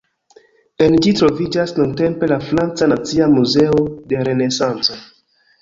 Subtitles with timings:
[0.85, 4.99] En ĝi troviĝas nuntempe la "Franca Nacia Muzeo de Renesanco".